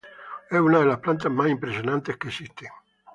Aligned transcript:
Es 0.49 0.59
una 0.59 0.79
de 0.79 0.87
las 0.87 0.97
plantas 0.97 1.31
más 1.31 1.47
impresionantes 1.47 2.17
que 2.17 2.29
existen. 2.29 2.69